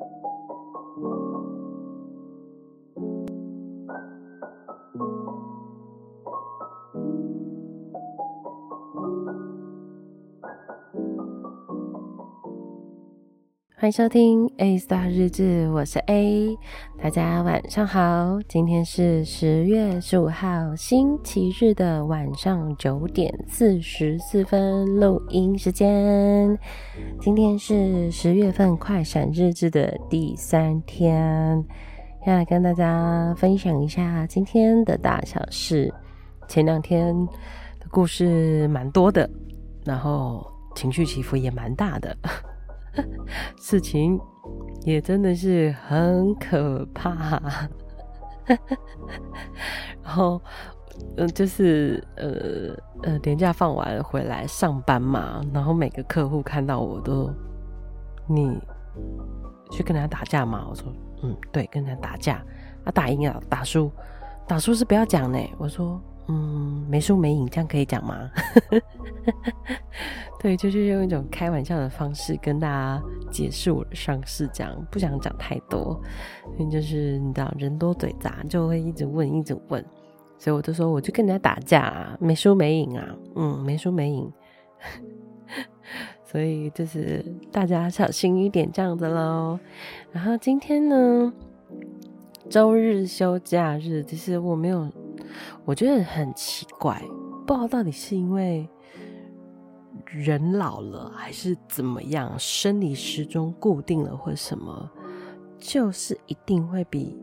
[0.00, 0.41] you
[13.82, 16.56] 欢迎收听 A Star 日志，我是 A，
[17.02, 26.56] 大家晚上好，今天是十月十五号星期日的晚上九点四十四分录音时间，
[27.20, 31.64] 今天是十月份快闪日志的第三天，
[32.24, 35.92] 要来跟大家分享一下今天的大小事。
[36.46, 37.12] 前两天
[37.80, 39.28] 的故事蛮多的，
[39.84, 42.16] 然后情绪起伏也蛮大的。
[43.56, 44.20] 事情
[44.82, 47.40] 也真的是很可怕，
[50.02, 50.40] 然后，
[51.16, 57.32] 嗯，就是呃呃，年假放完回来上班嘛，然后每个客户看到我都，
[58.28, 58.58] 你
[59.70, 60.66] 去跟人家打架嘛？
[60.68, 62.44] 我说，嗯，对，跟人家打架，
[62.84, 63.90] 啊，打赢了，打输，
[64.46, 65.38] 打输是不要讲呢。
[65.58, 66.00] 我说。
[66.32, 68.30] 嗯，没输没赢，这样可以讲吗？
[70.40, 76.00] 对，就是用一种开玩笑的方式跟大家解释我的伤势，这样不想讲太多，
[76.58, 79.84] 因为就是你知道人多嘴杂，就会一直问一直问，
[80.38, 84.32] 所以我就说我就跟人家打架啊，没输没赢啊，嗯，没输没赢，
[86.24, 87.22] 所以就是
[87.52, 89.58] 大家小心一点这样子喽。
[90.12, 91.32] 然后今天呢，
[92.48, 94.88] 周日休假日，其实我没有。
[95.64, 97.02] 我觉得很奇怪，
[97.46, 98.68] 不知道到底是因为
[100.06, 104.90] 人老了，还是怎么样，生理时钟固定了，或什么，
[105.58, 107.18] 就是一定会比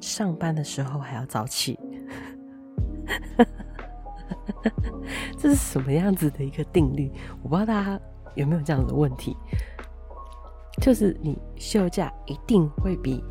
[0.00, 1.78] 上班的时候还要早起。
[5.38, 7.12] 这是什么样子的一个定律？
[7.42, 8.00] 我不知道大家
[8.34, 9.36] 有没有这样的问题，
[10.82, 13.22] 就是你休假一定会比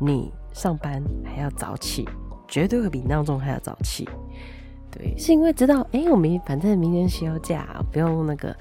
[0.00, 2.08] 你上班还要早起。
[2.46, 4.08] 绝对会比闹钟还要早起，
[4.90, 8.54] 对，是因为知道，哎、我们反正明天休假，不用那个，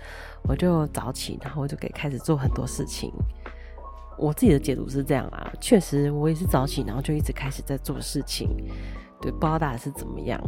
[0.43, 3.11] 我就早起，然后我就可以开始做很多事情。
[4.17, 8.47] 我自己的解读是这样啊，确实我也是早起，然后就一直开始在做事情。
[9.21, 10.39] 对，不知道大家是怎么样。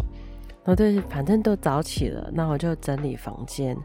[0.64, 3.78] 然后对，反正都早起了，那我就整理房间。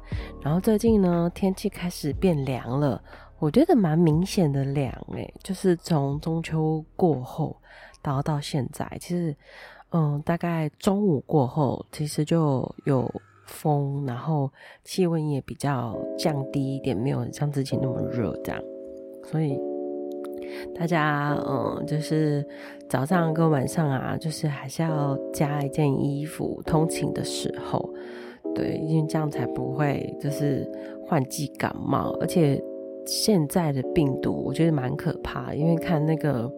[0.43, 3.03] 然后最近呢，天气开始变凉了，
[3.39, 7.57] 我觉得蛮明显的凉，哎，就是从中秋过后。
[8.03, 9.37] 然后到现在，其实，
[9.93, 13.07] 嗯，大概中午过后，其实就有
[13.45, 14.51] 风，然后
[14.85, 18.63] 气温也比较降低一点，没有像之前那么热这样。
[19.25, 19.61] 所以
[20.75, 22.47] 大家，嗯，就是
[22.89, 27.87] 早上跟晚上啊，就是还是要加一件衣服，通勤的时候，
[28.55, 30.67] 对，因为这样才不会就是
[31.07, 32.17] 换季感冒。
[32.21, 32.59] 而且
[33.05, 36.51] 现在的病毒，我觉得蛮可怕，因为看那个。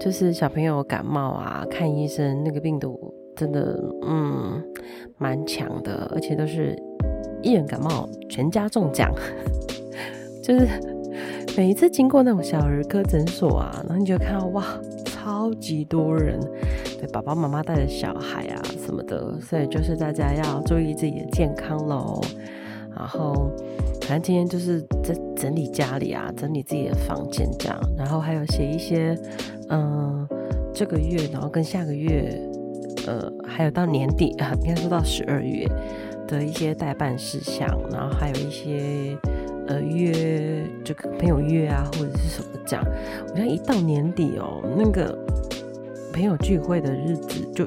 [0.00, 4.62] 就是小朋友感冒啊，看医生那个病毒真的，嗯，
[5.18, 6.76] 蛮强的，而且都是
[7.42, 9.12] 一人感冒，全家中奖。
[10.42, 10.68] 就是
[11.56, 14.64] 每一次经过那种小儿科诊所啊，然后你就看到哇，
[15.04, 16.38] 超级多人，
[16.98, 22.20] 对，爸爸妈妈带着小孩啊什么的，所以就是大家要注意自己的健康喽。
[22.96, 23.50] 然后，
[24.02, 29.16] 反正今天就是在整理家里啊，整理自己的房间这样，然后还有写一些。
[29.70, 30.28] 嗯，
[30.74, 32.38] 这个月，然后跟下个月，
[33.06, 35.66] 呃，还有到年底啊， 应该说到十二月
[36.28, 39.16] 的一些待办事项，然后还有一些
[39.66, 42.84] 呃约，就跟朋友约啊，或者是什么这样。
[43.26, 45.18] 我觉得一到年底哦，那个
[46.12, 47.64] 朋友聚会的日子就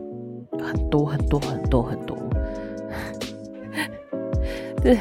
[0.64, 2.16] 很多很多很多很多。
[4.84, 4.96] 对，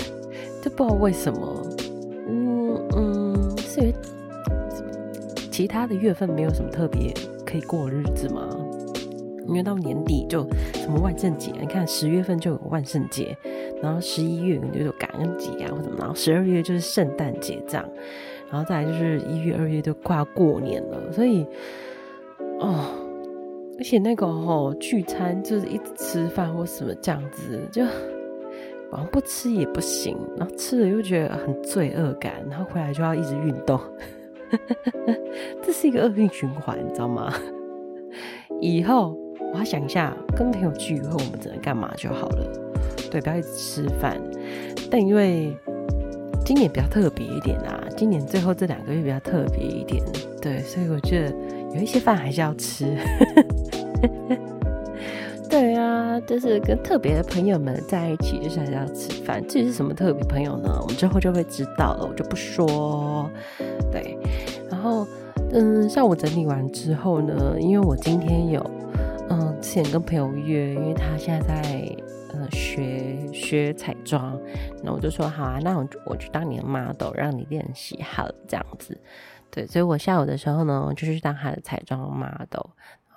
[0.67, 1.63] 就不知道为什么，
[2.27, 3.95] 嗯嗯，是因为。
[5.49, 7.15] 其他的月份没有什么特别
[7.47, 8.49] 可以过日子吗？
[9.47, 10.45] 因为到年底就
[10.75, 13.39] 什么万圣节，你看十月份就有万圣节，
[13.81, 17.89] 然后十一月就有感恩节啊或什么，然后十二月就是圣诞节这样，
[18.51, 21.47] 然后再来就是一月、二月就快要过年了，所以
[22.59, 22.87] 哦，
[23.79, 27.85] 而且那个哦聚餐就是一直吃饭或什么这样子，就
[28.91, 33.81] 好像不吃也不行，然后吃了又觉得很罪恶感，然后回来就要一直运动。
[35.63, 37.33] 这是一个恶性循环，你知道吗？
[38.61, 39.17] 以后
[39.53, 42.47] 我要想一下，跟朋友聚会，我们只能干嘛就好了。
[43.11, 44.17] 对，不要一直吃饭。
[44.91, 45.57] 但因为
[46.45, 50.03] 今年比较特别一点啊，今年最后这两个月比较特别一点，
[50.41, 51.35] 对，所以我觉得
[51.75, 52.87] 有一些饭还是要吃。
[56.27, 59.47] 就是跟特别的朋友们在一起，就是要吃饭。
[59.47, 60.77] 至于是什么特别朋友呢？
[60.83, 63.31] 我们之后就会知道了，我就不说。
[63.93, 64.19] 对，
[64.69, 65.07] 然后
[65.53, 68.61] 嗯，像我整理完之后呢，因为我今天有
[69.31, 71.97] 嗯之前跟朋友约，因为他现在在
[72.33, 74.37] 呃学学彩妆，
[74.83, 78.99] 那我就说好啊，那我我就当你的 model，让你练习好这样子。
[79.49, 82.71] 对，所以我下午的时候呢，就去当他的彩妆 model。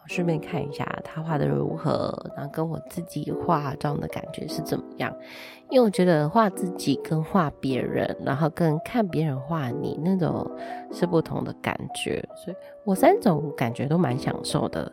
[0.10, 5.16] 顺便看一下他画的如何，然后跟我自己化妆的感觉是怎么样？
[5.70, 10.50] 因为我觉得画自己跟画别人，然后跟看别人画你那种
[10.92, 14.92] 是不同的感觉，所以我三种感觉都蛮享受的。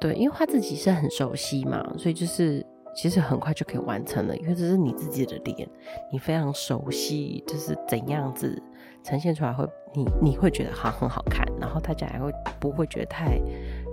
[0.00, 2.64] 对，因为画自己是很熟悉嘛，所以就是
[2.94, 5.68] 其实很快就可以完成了，因为这是你自己的脸，
[6.12, 8.62] 你非常熟悉，就是怎样子
[9.02, 13.40] 呈现出来会你你会觉得好很好看，然后大家还会不会觉得太。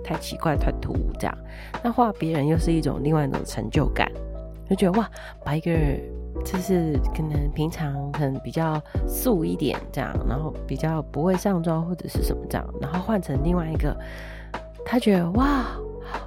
[0.04, 1.38] 太奇怪，太突兀，这样。
[1.82, 4.08] 那画别人又是一种另外一种成就感，
[4.68, 5.10] 就觉得哇，
[5.42, 6.00] 把一个人
[6.44, 13.96] 就是可能平常可能比较素一点这样，然后比较不会上妆或者是什么这样，然后换成另外一个，
[14.84, 15.64] 他觉得哇，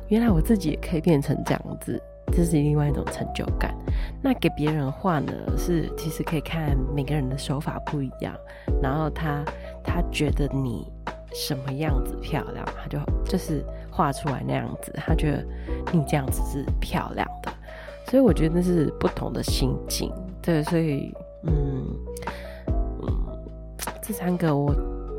[0.09, 2.01] 原来我自己也可以变成这样子，
[2.31, 3.73] 这是另外一种成就感。
[4.21, 8.33] 那给别人画呢，是其实可以看每个人的手法不一样，
[8.81, 9.43] 然后他
[9.83, 10.91] 他觉得你。
[11.33, 15.45] 什么样子漂亮，他就就是画出来那样子，他觉得
[15.91, 17.51] 你这样子是漂亮的，
[18.05, 21.13] 所以我觉得那是不同的心境，对，所以
[21.43, 21.85] 嗯
[23.01, 23.07] 嗯，
[24.01, 24.73] 这三个我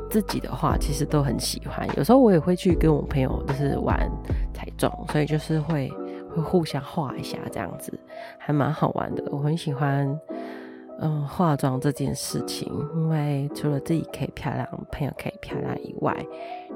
[0.09, 3.97] 自己的话其实都很喜欢，有时候我也会去跟我朋友就是玩
[4.53, 5.89] 彩妆，所以就是会
[6.35, 7.97] 会互相画一下这样子，
[8.37, 10.19] 还蛮好玩的，我很喜欢。
[11.01, 16.13] 嗯，化妆这件事情，因为除了自己可以漂亮，朋友可以漂亮以外，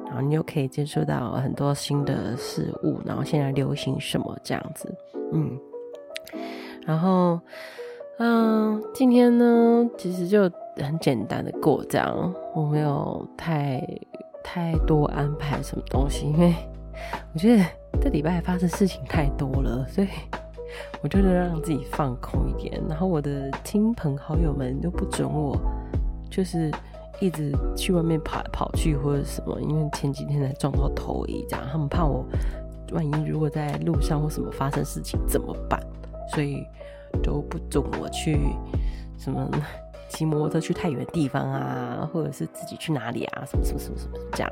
[0.05, 4.95] 然后你又可以接触到很多新的事物，然后现在流行什么这样子，
[5.33, 5.59] 嗯，
[6.85, 7.37] 然后，
[8.19, 13.85] 嗯，今天呢，其实就很简单的过这样，我没有太
[14.41, 16.55] 太多安排什么东西，因为
[17.33, 17.63] 我觉得
[18.01, 20.07] 这礼拜发生事情太多了，所以。
[21.01, 25.59] 我就是让自己放空一点，然后我的亲朋好友们都不准我，
[26.29, 26.71] 就是
[27.19, 32.25] 一直去外面跑跑去或者什么，因为前几天才撞到头而已，这样他们怕我
[32.91, 35.79] 万一如果在路上或什么发生事情怎么办，
[36.33, 36.65] 所以
[37.21, 38.37] 都不准我去
[39.17, 39.49] 什么
[40.09, 44.51] 骑摩托车去太远的地方啊，或者是自己去哪里啊，什么什么什么什么这样，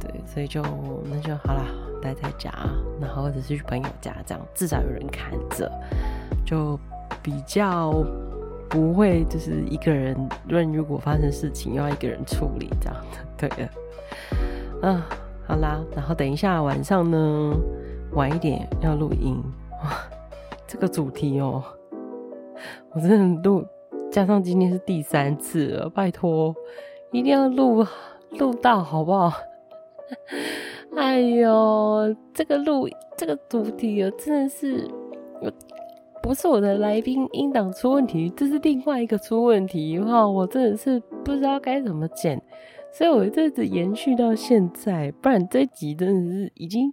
[0.00, 0.62] 对，所以就
[1.04, 1.93] 那就好了。
[2.04, 2.52] 待在家，
[3.00, 5.70] 然后或者是去朋友家，这样至少有人看着，
[6.44, 6.78] 就
[7.22, 8.04] 比较
[8.68, 10.14] 不会就是一个人。
[10.48, 13.68] 论如果发生事情要一个人处理这样的， 对的。
[14.82, 15.02] 嗯，
[15.46, 17.54] 好啦，然后等一下晚上呢，
[18.12, 19.42] 晚一点要录音
[19.82, 19.96] 哇，
[20.66, 21.64] 这个主题哦，
[22.92, 23.64] 我真的录，
[24.12, 26.54] 加上今天是第三次了，拜托
[27.12, 27.86] 一定要录
[28.32, 29.32] 录到好不好？
[30.96, 34.88] 哎呦，这个录这个主题哦，真的是
[35.40, 35.52] 我，
[36.22, 42.40] 不是我的来宾音档出问题，这是另外一个出问题哈，我真的是不知道该怎么剪，
[42.92, 46.92] 所以我这直延续到现在，不然这集真的是已经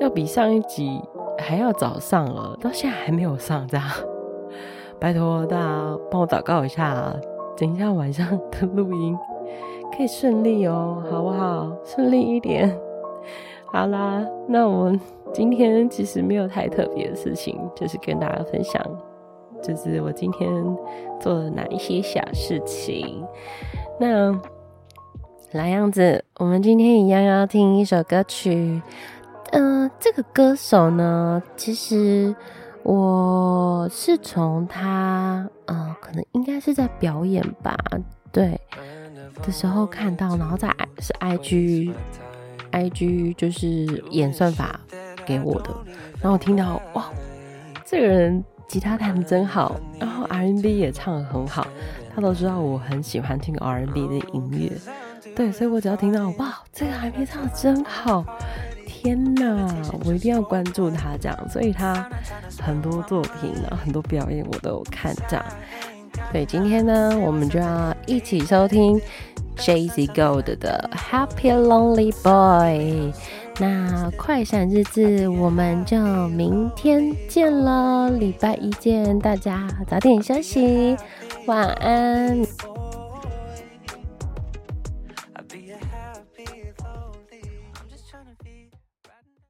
[0.00, 1.00] 要比上一集
[1.38, 3.86] 还要早上了，到现在还没有上，这样，
[4.98, 7.14] 拜托大家帮我祷告一下，
[7.56, 9.16] 等一下晚上的录音
[9.96, 11.70] 可以顺利哦，好不好？
[11.84, 12.89] 顺利一点。
[13.72, 15.00] 好啦，那我们
[15.32, 18.84] 今天其实没有太特别的事情，就是跟大家分享，
[19.62, 20.50] 就是我今天
[21.20, 23.24] 做了哪一些小事情。
[23.98, 24.32] 那
[25.52, 28.82] 老样子，我们今天一样要听一首歌曲。
[29.52, 32.34] 嗯、呃，这个歌手呢，其实
[32.82, 37.76] 我是从他，嗯、可能应该是在表演吧，
[38.32, 38.60] 对
[39.44, 41.92] 的时候看到，然后在是 IG。
[42.72, 44.78] IG 就是演算法
[45.26, 45.70] 给我的，
[46.20, 47.10] 然后我听到哇，
[47.84, 51.66] 这个人吉他弹得真好，然后 R&B 也唱得很好，
[52.14, 54.72] 他都知道我很喜欢听 R&B 的音乐，
[55.34, 58.24] 对，所以我只要听到哇，这个 R&B 唱得真好，
[58.86, 59.68] 天哪，
[60.04, 62.08] 我一定要关注他这样，所以他
[62.60, 65.44] 很多作品，然后很多表演我都有看这样，
[66.30, 69.00] 所以今天呢，我们就要一起收听。
[69.60, 73.12] Jazzy Gold 的 Happy Lonely Boy，
[73.58, 75.98] 那快闪日子我们就
[76.28, 80.96] 明天见喽，礼拜一见，大家早点休息，
[81.46, 82.42] 晚安。